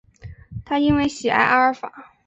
[0.65, 1.91] 他因为喜爱阿尔达。